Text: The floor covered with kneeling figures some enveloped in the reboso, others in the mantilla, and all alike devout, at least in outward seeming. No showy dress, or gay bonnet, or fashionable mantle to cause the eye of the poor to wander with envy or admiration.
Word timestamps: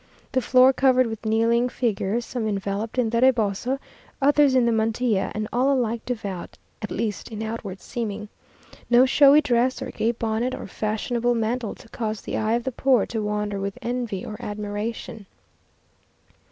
The 0.31 0.41
floor 0.41 0.73
covered 0.73 1.05
with 1.05 1.27
kneeling 1.27 1.69
figures 1.69 2.25
some 2.25 2.47
enveloped 2.47 2.97
in 2.97 3.11
the 3.11 3.21
reboso, 3.21 3.77
others 4.19 4.55
in 4.55 4.65
the 4.65 4.71
mantilla, 4.71 5.31
and 5.35 5.47
all 5.53 5.71
alike 5.71 6.03
devout, 6.07 6.57
at 6.81 6.89
least 6.89 7.29
in 7.29 7.43
outward 7.43 7.79
seeming. 7.79 8.27
No 8.89 9.05
showy 9.05 9.41
dress, 9.41 9.79
or 9.79 9.91
gay 9.91 10.11
bonnet, 10.11 10.55
or 10.55 10.65
fashionable 10.65 11.35
mantle 11.35 11.75
to 11.75 11.87
cause 11.89 12.21
the 12.21 12.35
eye 12.35 12.53
of 12.53 12.63
the 12.63 12.71
poor 12.71 13.05
to 13.05 13.21
wander 13.21 13.59
with 13.59 13.77
envy 13.83 14.25
or 14.25 14.37
admiration. 14.39 15.27